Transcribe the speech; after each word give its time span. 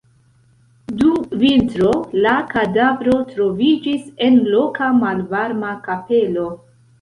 Dum 1.01 1.19
vintro 1.43 1.91
la 2.27 2.31
kadavro 2.53 3.13
troviĝis 3.35 4.09
en 4.29 4.41
loka 4.55 4.89
malvarma 5.05 5.77
kapelo. 5.91 6.49